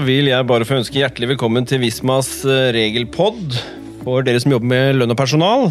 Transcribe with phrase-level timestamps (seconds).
[0.00, 3.56] vil jeg bare få ønske hjertelig velkommen til Vismas eh, regelpod
[4.02, 5.68] for dere som jobber med lønn og personal.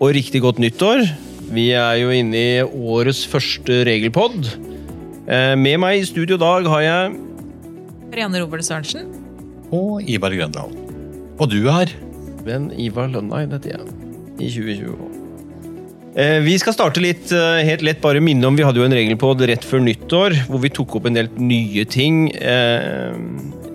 [0.00, 1.02] Og riktig godt nyttår.
[1.50, 4.50] Vi er jo inne i årets første regelpod.
[5.30, 7.16] Eh, Med meg i studio i dag har jeg
[8.10, 9.06] Marianne Robert Sørensen.
[9.70, 10.72] Og Ivar Grøndal.
[11.38, 11.92] Og du er?
[12.40, 13.96] venn Ivar Lønneid, heter jeg.
[14.40, 15.19] I 2020.
[16.18, 18.00] Eh, Vi skal starte litt eh, helt lett.
[18.02, 21.06] Bare minne om vi hadde jo en regelpod rett før nyttår, hvor vi tok opp
[21.06, 23.14] en del nye ting eh,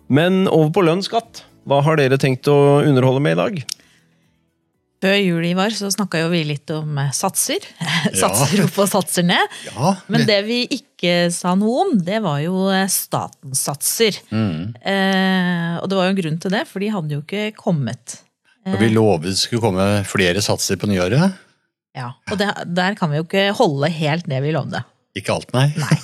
[0.09, 1.43] Men over på lønnsskatt.
[1.69, 3.63] Hva har dere tenkt å underholde med i dag?
[5.03, 7.63] Før jul Ivar, så snakka jo vi litt om satser.
[8.05, 8.19] satser.
[8.21, 9.57] satser opp og satser ned.
[9.69, 14.17] Ja, Men det vi ikke sa noe om, det var jo eh, statens satser.
[14.31, 14.73] Mm.
[14.79, 18.19] Eh, og det var jo en grunn til det, for de hadde jo ikke kommet.
[18.65, 21.41] Eh, vi lovet det skulle komme flere satser på nyåret.
[21.95, 24.81] Ja, Og det, der kan vi jo ikke holde helt det vi lovde.
[25.15, 25.69] Ikke alt, nei.
[25.79, 25.95] Nei.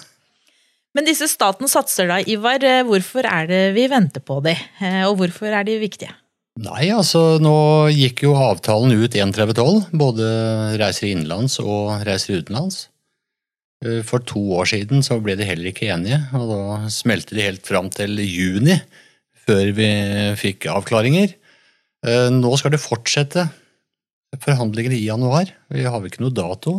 [0.95, 4.55] Men disse statens satser da, Ivar, eh, hvorfor er det vi venter på de?
[4.83, 6.13] Eh, og hvorfor er de viktige?
[6.61, 7.55] Nei, altså nå
[7.95, 9.87] gikk jo avtalen ut 31.12.
[9.97, 10.25] Både
[10.77, 12.83] reiser innenlands og reiser utenlands.
[13.85, 17.47] Eh, For to år siden så ble de heller ikke enige, og da smelte de
[17.47, 18.77] helt fram til juni
[19.41, 19.89] før vi
[20.37, 21.33] fikk avklaringer.
[22.05, 23.47] Eh, Nå skal det fortsette
[24.43, 25.49] forhandlinger i januar.
[25.73, 26.77] Vi har vel ikke noe dato,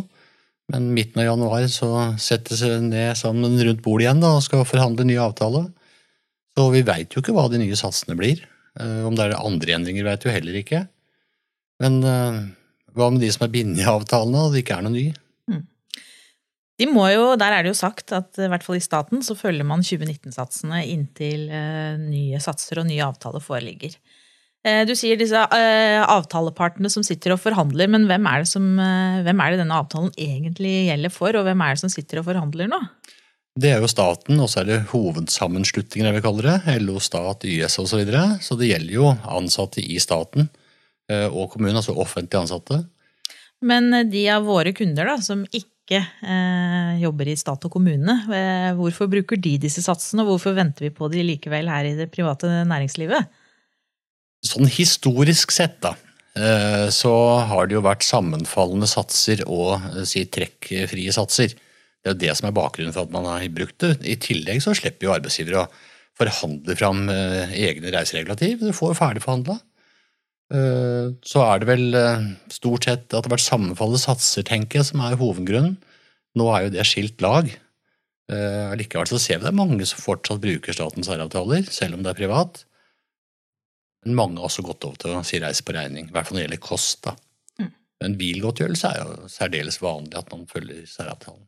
[0.71, 1.91] men midten av januar så
[2.21, 5.67] settes vi ned sammen rundt bordet igjen da, og skal forhandle ny avtale.
[6.55, 8.45] Så vi veit jo ikke hva de nye satsene blir.
[8.79, 10.85] Eh, Om det er andre endringer, vet du heller ikke.
[11.83, 12.39] Men eh,
[12.93, 15.07] hva med de som er bindet i avtalene, og det ikke er noe ny?
[16.81, 19.35] De må jo, Der er det jo sagt at i hvert fall i staten så
[19.37, 23.95] følger man 2019-satsene inntil eh, nye satser og nye avtaler foreligger.
[24.87, 29.57] Du sier disse avtalepartene som sitter og forhandler, men hvem er, som, hvem er det
[29.59, 32.79] denne avtalen egentlig gjelder for, og hvem er det som sitter og forhandler nå?
[33.53, 36.77] Det er jo staten, og så er det hovedsammenslutninger, jeg vil kalle det.
[36.81, 37.89] LO, stat, YS osv.
[37.91, 38.23] Så, videre.
[38.41, 40.47] så det gjelder jo ansatte i staten
[41.11, 42.79] eh, og kommunen, altså offentlig ansatte.
[43.61, 48.15] Men eh, de av våre kunder da, som ikke eh, jobber i stat og kommune,
[48.33, 51.93] eh, hvorfor bruker de disse satsene, og hvorfor venter vi på de likevel her i
[51.99, 53.29] det private næringslivet?
[54.49, 55.93] Sånn historisk sett, da,
[56.33, 57.13] eh, så
[57.51, 59.77] har det jo vært sammenfallende satser og
[60.09, 61.53] si trekkfrie satser.
[62.03, 63.93] Det er jo det som er bakgrunnen for at man har brukt det.
[64.03, 65.69] I tillegg så slipper jo arbeidsgivere å
[66.19, 68.59] forhandle fram eh, egne reiseregulativ.
[68.59, 69.55] Du får jo ferdigforhandla.
[70.53, 74.81] Eh, Så er det vel eh, stort sett at det har vært sammenfallende satser, tenker
[74.81, 75.79] jeg, som er hovedgrunnen.
[76.35, 77.51] Nå er jo det skilt lag.
[78.33, 82.13] Likevel så ser vi det er mange som fortsatt bruker statens særavtaler, selv om det
[82.13, 82.63] er privat.
[84.05, 86.39] Men mange har også gått over til å si reise på regning, i hvert fall
[86.39, 87.03] når det gjelder kost.
[87.05, 87.13] da.
[87.59, 87.69] Mm.
[88.01, 91.43] Men bilgodtgjørelse er jo særdeles vanlig at man følger særavtalen.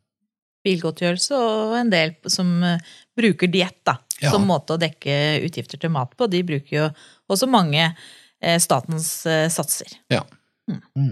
[0.66, 4.30] Bilgodtgjørelse og en del som eh, bruker diett Ja.
[4.32, 6.24] som måte å dekke utgifter til mat på.
[6.32, 6.84] De bruker jo
[7.28, 9.90] også mange eh, statens eh, satser.
[10.08, 10.22] Ja.
[10.70, 10.80] Mm.
[10.96, 11.10] Mm.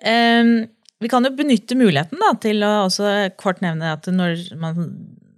[0.00, 0.50] Eh,
[0.98, 4.80] vi kan jo benytte muligheten da, til å også kort nevne at når man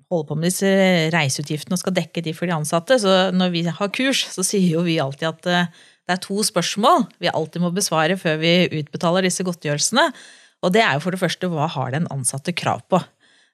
[0.09, 0.71] holder på med disse
[1.13, 4.79] reiseutgiftene og skal dekke de for de ansatte, så når vi har kurs, så sier
[4.79, 5.45] jo vi alltid at
[6.09, 10.07] det er to spørsmål vi alltid må besvare før vi utbetaler disse godtgjørelsene.
[10.65, 13.03] Og det er jo for det første hva har den ansatte krav på?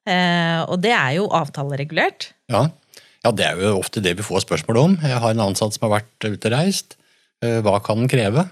[0.06, 2.30] Eh, og det er jo avtaleregulert.
[2.52, 2.66] Ja.
[3.24, 4.96] ja, det er jo ofte det vi får spørsmål om.
[5.02, 6.96] Jeg har en ansatt som har vært ute og reist.
[7.44, 8.46] Eh, Hva kan den kreve?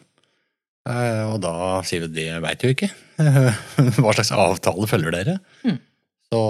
[0.88, 1.54] Eh, Og da
[1.86, 2.88] sier vi det veit jo ikke.
[4.02, 5.36] Hva slags avtale følger dere?
[5.66, 5.76] Mm.
[6.32, 6.40] Så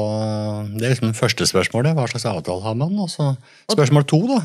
[0.78, 1.96] Det er liksom det første spørsmålet.
[1.98, 2.94] Hva slags avtale har man?
[3.02, 3.32] Og så
[3.70, 4.40] spørsmål to, da.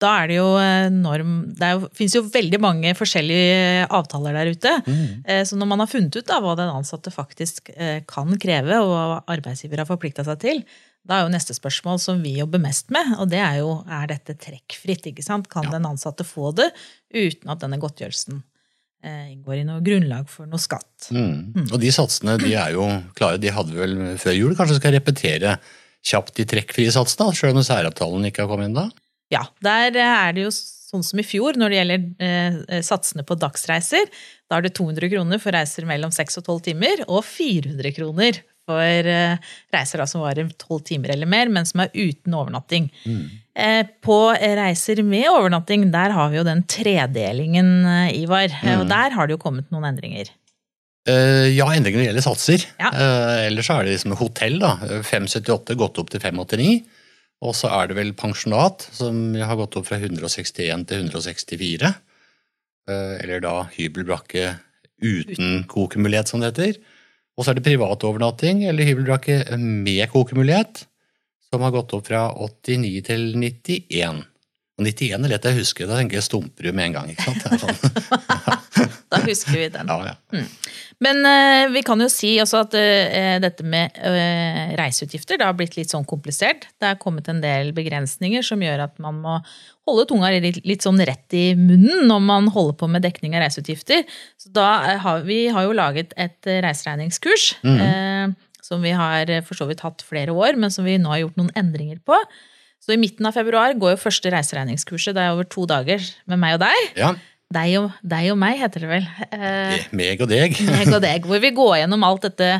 [0.00, 4.36] Da er det jo eh, norm Det er jo, finnes jo veldig mange forskjellige avtaler
[4.38, 4.72] der ute.
[4.86, 5.02] Mm.
[5.28, 8.78] Eh, Så når man har funnet ut da, hva den ansatte faktisk eh, kan kreve,
[8.80, 10.62] og hva arbeidsgiver har forplikta seg til,
[11.04, 14.06] da er jo neste spørsmål som vi jobber mest med, og det er jo er
[14.10, 15.06] dette trekkfritt.
[15.12, 15.48] ikke sant?
[15.52, 15.76] Kan Ja.
[15.78, 16.70] den ansatte få det
[17.12, 18.42] uten at denne godtgjørelsen
[19.04, 21.08] eh, inngår i noe grunnlag for noe skatt?
[21.10, 21.68] Mm.
[21.72, 22.84] Og de satsene de er jo
[23.16, 23.40] klare.
[23.40, 24.56] De hadde vel før jul.
[24.56, 25.58] Kanskje skal repetere
[26.04, 28.88] kjapt de trekkfrie satsene, selv om særavtalen ikke har kommet inn da?
[29.30, 30.52] Ja, der er det jo
[30.90, 34.08] sånn som i fjor når det gjelder eh, satsene på dagsreiser.
[34.50, 38.40] Da er det 200 kroner for reiser mellom 6 og 12 timer, og 400 kroner
[38.70, 42.90] for eh, reiser da, som varer 12 timer eller mer, men som er uten overnatting.
[43.06, 43.22] Mm.
[43.54, 48.50] Eh, på reiser med overnatting, der har vi jo den tredelingen, eh, Ivar.
[48.62, 48.74] Mm.
[48.80, 50.32] Og der har det jo kommet noen endringer.
[51.08, 52.66] Eh, ja, endringer når det gjelder satser.
[52.82, 52.90] Ja.
[52.92, 54.74] Eh, ellers så er det liksom hotell, da.
[55.06, 56.80] 578 gått opp til 589.
[57.40, 61.92] Og så er det vel pensjonat, som har gått opp fra 161 til 164.
[62.90, 64.54] Eh, eller da hybelbrakke
[65.00, 66.80] uten kokemulighet, som det heter.
[67.38, 70.84] Og så er det privatovernatting eller hybelbrakke med kokemulighet,
[71.48, 74.26] som har gått opp fra 89 til 91.
[74.80, 75.88] Og 91 er lett jeg husker.
[75.90, 77.10] da tenker jeg Stumperud med en gang.
[77.12, 77.60] ikke sant?
[77.60, 78.56] Sånn.
[79.10, 79.88] Da husker vi den.
[79.90, 80.42] Ja, ja.
[81.02, 85.56] Men uh, vi kan jo si også at uh, dette med uh, reiseutgifter det har
[85.58, 86.68] blitt litt sånn komplisert.
[86.78, 89.40] Det er kommet en del begrensninger som gjør at man må
[89.88, 93.42] holde tunga litt, litt sånn rett i munnen når man holder på med dekning av
[93.42, 94.06] reiseutgifter.
[94.38, 94.68] Så da
[95.02, 97.50] har vi har jo laget et reiseregningskurs.
[97.66, 98.30] eh,
[98.62, 101.40] som vi har for så vidt hatt flere år, men som vi nå har gjort
[101.40, 102.14] noen endringer på.
[102.80, 105.14] Så i midten av februar går jo første reiseregningskurset.
[105.16, 106.00] Det er over to dager
[106.30, 106.94] med meg og deg.
[107.00, 107.14] ja.
[107.50, 109.06] Deg og, deg og meg, heter det vel.
[109.34, 110.52] Eh, Meg og deg.
[110.70, 112.50] meg og deg, hvor vi går gjennom alt dette,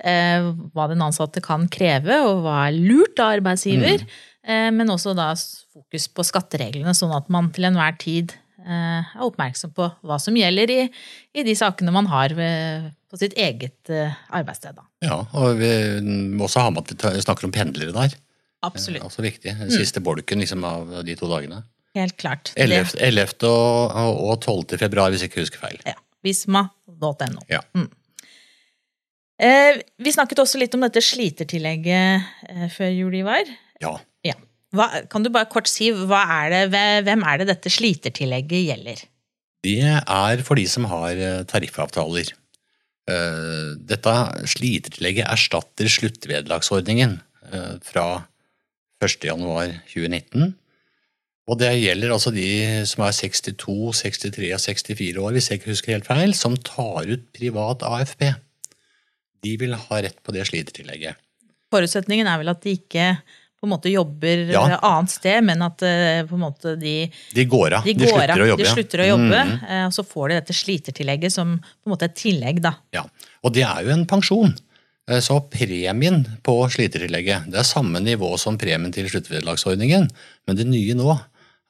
[0.00, 4.06] eh, hva den ansatte kan kreve, og hva er lurt av arbeidsgiver,
[4.48, 8.32] eh, men også da fokus på skattereglene, sånn at man til enhver tid
[8.64, 10.80] eh, er oppmerksom på hva som gjelder i,
[11.36, 14.80] i de sakene man har ved, på sitt eget eh, arbeidssted.
[14.80, 14.88] Da.
[15.04, 15.74] Ja, og vi
[16.40, 18.16] må også ha med at vi snakker om pendlere der.
[18.66, 19.04] Absolutt.
[19.06, 19.54] også viktig.
[19.60, 21.62] Den siste bolken liksom, av de to dagene.
[21.96, 22.52] Helt klart.
[22.58, 22.96] 11.
[22.98, 23.46] 11.
[23.46, 24.78] Og, og 12.
[24.80, 25.78] februar, hvis jeg ikke husker feil.
[25.86, 25.94] Ja.
[26.26, 27.44] Visma.no.
[27.50, 27.62] Ja.
[27.78, 27.88] Mm.
[29.38, 33.46] Eh, vi snakket også litt om dette slitertillegget eh, før jul, Ivar.
[33.82, 33.94] Ja.
[34.26, 34.34] Ja.
[34.74, 39.06] Hva, kan du bare kort si, er det, hvem er det dette slitertillegget gjelder?
[39.64, 42.34] Det er for de som har eh, tariffavtaler.
[43.08, 44.14] Eh, Dette
[44.50, 47.16] slitertillegget erstatter sluttvederlagsordningen
[47.52, 48.08] eh, fra
[49.04, 50.52] 1.1.2019.
[51.48, 52.44] Og det gjelder altså de
[52.88, 57.08] som er 62, 63 og 64 år, hvis jeg ikke husker helt feil, som tar
[57.08, 58.26] ut privat AFP.
[59.46, 61.16] De vil ha rett på det slitertillegget.
[61.72, 63.06] Forutsetningen er vel at de ikke
[63.58, 64.60] på en måte jobber Ja.
[64.68, 67.84] et annet sted, men at eh, på en måte de, De går av.
[67.84, 68.62] de, De, går slutter av, å jobbe.
[68.62, 69.64] de slutter å jobbe, Mm.
[69.68, 72.74] eh, og så får de dette slitertillegget som på en måte et tillegg, da.
[72.94, 73.02] Ja,
[73.42, 74.54] og det er jo en pensjon.
[75.08, 80.08] Eh, Så premien på slitertillegget det er samme nivå som premien til sluttvederlagsordningen,
[80.46, 81.16] men det nye nå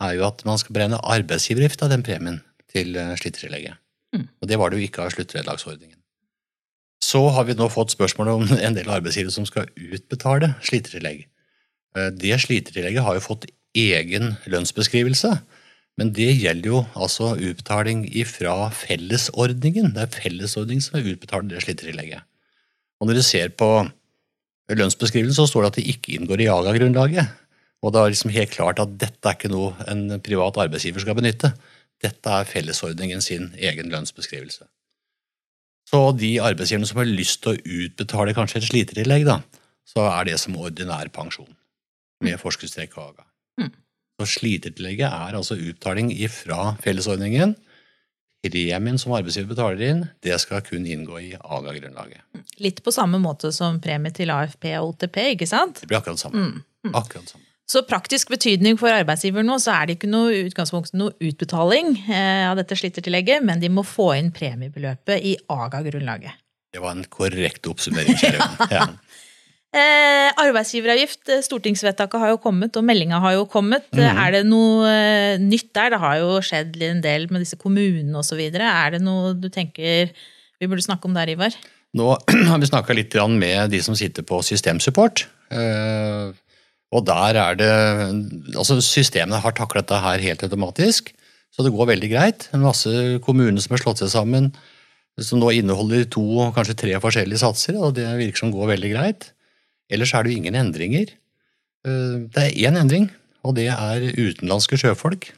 [0.01, 2.41] er jo at man skal beregne arbeidsgiveravgift av den premien
[2.73, 3.79] til eh, slitertillegget.
[4.15, 4.29] Mm.
[4.41, 5.97] Og det var det jo ikke av sluttvederlagsordningen.
[7.05, 11.27] Så har vi nå fått spørsmål om en del arbeidsgivere som skal utbetale slitertillegg.
[11.97, 13.47] Eh, Det slitertillegget har jo fått
[13.79, 15.39] egen lønnsbeskrivelse,
[15.99, 19.95] men det gjelder jo altså utbetaling ifra fellesordningen.
[19.95, 22.23] Det er fellesordningen som utbetaler det slitertillegget.
[22.99, 23.71] Og når du ser på
[24.69, 27.37] lønnsbeskrivelsen, så står det at det ikke inngår i AGA-grunnlaget.
[27.83, 31.17] Og det er liksom helt klart at dette er ikke noe en privat arbeidsgiver skal
[31.19, 31.53] benytte.
[32.03, 34.67] Dette er fellesordningen sin egen lønnsbeskrivelse.
[35.89, 39.39] Så de arbeidsgiverne som har lyst til å utbetale kanskje et slitertillegg, da,
[39.89, 41.49] så er det som ordinær pensjon
[42.25, 43.25] med forskuddstrekk og AGA.
[43.63, 43.73] Mm.
[44.19, 47.55] Så slitertillegget er altså utbetaling ifra fellesordningen.
[48.39, 52.23] Premien som arbeidsgiver betaler inn, det skal kun inngå i AGA-grunnlaget.
[52.63, 55.83] Litt på samme måte som premie til AFP og OTP, ikke sant?
[55.83, 56.45] Det blir akkurat det samme.
[56.87, 56.93] Mm.
[56.95, 57.45] Akkurat det samme.
[57.69, 62.47] Så praktisk betydning for arbeidsgiver nå, så er det ikke noe utgangspunkt noe utbetaling eh,
[62.49, 66.39] av dette slittertillegget, men de må få inn premiebeløpet i AGA-grunnlaget.
[66.73, 68.17] Det var en korrekt oppsummering.
[68.23, 68.39] kjære
[68.73, 68.87] ja.
[68.87, 68.87] Ja.
[69.69, 73.85] Eh, arbeidsgiveravgift, eh, stortingsvedtaket har jo kommet, og meldinga har jo kommet.
[73.93, 74.19] Eh, Mhm.
[74.25, 75.91] Er det noe eh, nytt der?
[75.91, 78.41] Det har jo skjedd en del med disse kommunene osv.
[78.41, 80.11] Er det noe du tenker
[80.59, 81.53] vi burde snakke om der, Ivar?
[81.95, 82.17] Nå
[82.49, 85.27] har vi snakka litt med de som sitter på systemsupport.
[85.51, 86.33] eh,
[86.91, 91.13] Og der er det Altså, systemene har takla dette her helt automatisk,
[91.53, 92.49] så det går veldig greit.
[92.55, 92.89] En masse
[93.21, 94.55] kommuner som har slått seg sammen,
[95.21, 96.25] som nå inneholder to
[96.57, 99.33] kanskje tre forskjellige satser, og det virker som går veldig greit.
[99.91, 101.13] Ellers er det jo ingen endringer.
[101.87, 103.11] Eh, Det er én endring,
[103.45, 105.33] og det er utenlandske sjøfolk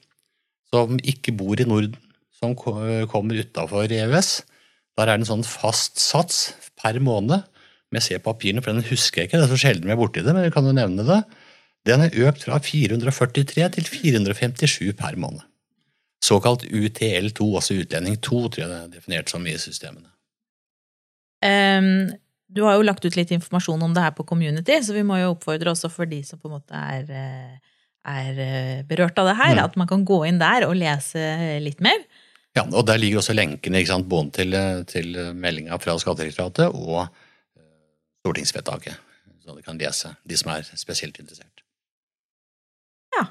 [0.71, 1.97] som ikke bor i Norden,
[2.38, 4.42] som kommer utafor EØS.
[4.97, 7.42] Der er det en sånn fast sats per måned.
[7.90, 9.40] Om jeg ser papirene, for den husker jeg ikke.
[9.40, 11.21] Det er så sjelden vi er borti det, men vi kan jo nevne det.
[11.88, 15.42] Den er økt fra 443 til 457 per måned.
[16.23, 20.11] Såkalt UTL2, altså utlending 2, tror jeg det er definert som i systemene.
[21.42, 22.12] Ehm,
[22.52, 25.21] du har jo lagt ut litt informasjon om det her på community, så vi må
[25.21, 27.76] jo oppfordre også for de som på en måte er, eh,
[28.11, 29.64] er eh, berørt av det her, Mm.
[29.64, 31.99] at man kan gå inn der og lese litt mer.
[32.57, 36.75] Ja, og Der ligger også lenkene ikke sant, både til, eh, til meldinga fra Skattedirektoratet
[36.75, 37.09] og
[38.25, 38.97] stortingsvedtaket.
[39.45, 41.62] Så de kan lese, de som er spesielt interessert.
[43.16, 43.26] Ja.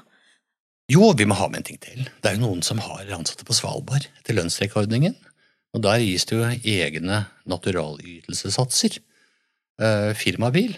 [0.90, 2.08] Jo, vi må ha med en ting til.
[2.22, 5.14] Det er jo noen som har ansatte på Svalbard etter lønnsrekordningen.
[5.74, 8.98] Og der gis det jo egne naturalytelsessatser.
[9.80, 10.74] Eh, firmabil.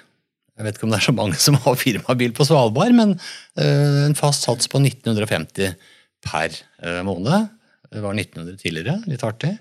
[0.53, 4.03] Jeg vet ikke om det er så mange som har firmabil på Svalbard, men uh,
[4.05, 5.73] en fast sats på 1950
[6.23, 7.49] per uh, måned.
[7.89, 9.57] Det var 1900 tidligere, litt artig.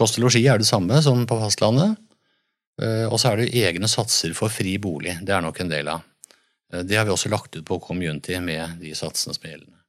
[0.00, 2.00] Kost og losji er det samme som på fastlandet.
[2.82, 5.12] Og så er det egne satser for fri bolig.
[5.22, 6.00] Det er nok en del av.
[6.72, 9.81] Det har vi også lagt ut på Community med de satsene som er gjeldende.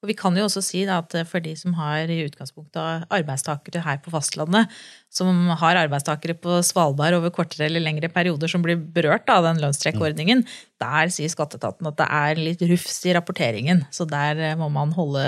[0.00, 3.82] Og vi kan jo også si da, at for de som har i utgangspunktet arbeidstakere
[3.84, 4.70] her på fastlandet,
[5.12, 9.60] som har arbeidstakere på Svalbard over kortere eller lengre perioder som blir berørt av den
[9.60, 10.46] lønnstrekkordningen,
[10.80, 13.82] der sier skatteetaten at det er litt rufs i rapporteringen.
[13.92, 15.26] Så der eh, må man holde,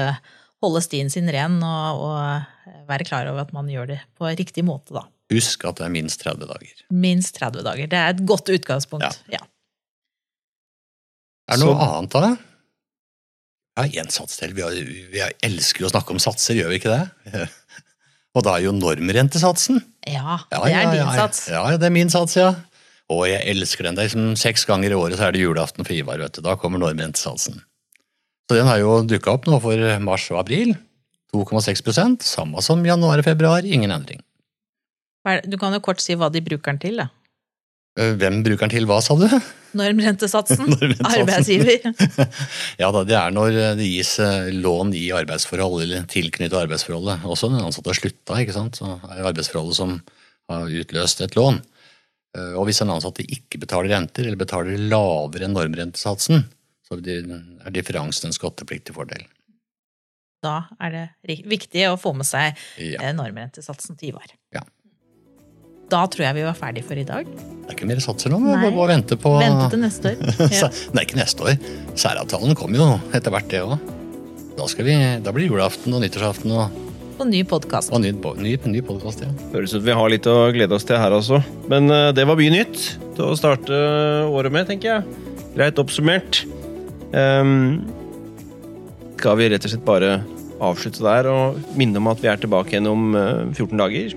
[0.64, 4.64] holde stien sin ren og, og være klar over at man gjør det på riktig
[4.64, 5.04] måte, da.
[5.32, 6.80] Husk at det er minst 30 dager.
[6.92, 7.92] Minst 30 dager.
[7.92, 9.20] Det er et godt utgangspunkt.
[9.32, 9.44] Ja.
[11.52, 12.32] Er det noe Så- annet av det?
[13.78, 14.52] Ja, én sats til.
[14.56, 14.74] Vi, har,
[15.12, 17.46] vi elsker å snakke om satser, gjør vi ikke det?
[18.36, 19.80] Og da er jo normrentesatsen.
[20.08, 21.46] ja, det er ja, din ja, sats.
[21.52, 22.52] Ja, det er min sats, ja.
[23.12, 23.96] Og jeg elsker den.
[23.96, 26.20] Det er liksom Seks ganger i året så er det julaften for Ivar.
[26.22, 26.40] vet du.
[26.44, 27.60] Da kommer normrentesatsen.
[28.48, 30.74] Så den har jo dukka opp nå for mars og april.
[31.32, 33.64] 2,6% samme som januar og februar.
[33.64, 34.20] Ingen endring.
[35.48, 37.08] Du kan jo kort si hva de bruker den til, da.
[38.00, 39.26] Eh, Hvem bruker den til hva, sa du?
[39.76, 40.62] Normrentesatsen.
[40.72, 41.20] Normrentesatsen.
[41.22, 42.28] Arbeidsgiver.
[42.82, 47.24] Ja da, det er når det gis eh, lån i arbeidsforhold eller tilknyttet arbeidsforholdet.
[47.28, 48.80] Også når den ansatte har slutta, ikke sant.
[48.80, 49.98] Så er det arbeidsforholdet som
[50.52, 51.60] har utløst et lån.
[52.36, 56.46] Eh, Og hvis den ansatte ikke betaler renter, eller betaler lavere enn normrentesatsen,
[56.88, 59.24] så er differansen en skattepliktig fordel.
[60.42, 63.04] Da er det viktig å få med seg Ja.
[63.04, 64.32] eh, normrentesatsen til Ivar.
[64.56, 64.64] Ja.
[65.92, 67.26] Da tror jeg vi var ferdig for i dag.
[67.62, 70.30] Det er ikke mer satser nå, vi bare vente på Vente til neste år.
[70.62, 70.68] Ja.
[70.96, 71.58] Nei, ikke neste år.
[72.00, 73.76] Særavtalen kommer jo etter hvert, det òg.
[74.56, 76.80] Da, vi- da blir julaften og nyttårsaften og,
[77.18, 77.92] På ny podkast.
[77.92, 78.10] og ny,
[78.42, 79.22] ny, ny podkast.
[79.24, 79.30] Ja.
[79.54, 81.42] Høres ut vi har litt å glede oss til her også.
[81.70, 82.82] Men eh, det var mye nytt
[83.16, 83.72] til å starte
[84.28, 85.18] året med, tenker jeg.
[85.54, 86.42] Greit oppsummert.
[87.12, 87.82] Um,
[89.20, 90.14] skal vi rett og slett bare
[90.62, 94.16] avslutte der og minne om at vi er tilbake igjen om eh, 14 dager.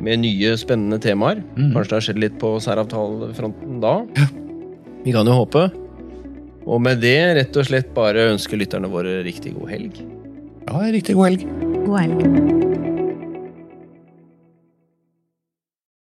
[0.00, 1.42] Med nye, spennende temaer.
[1.56, 1.72] Mm.
[1.74, 3.98] Kanskje det har skjedd litt på særavtalefronten da.
[5.04, 5.68] Vi kan jo håpe.
[6.70, 10.00] Og med det rett og slett bare ønske lytterne våre riktig god helg.
[10.68, 11.46] ja, riktig god helg.
[11.86, 12.59] God helg.